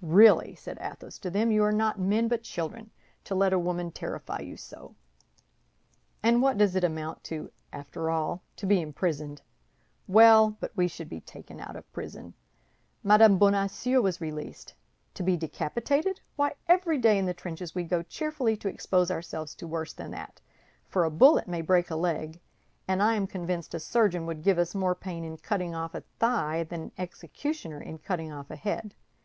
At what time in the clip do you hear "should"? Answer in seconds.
10.86-11.08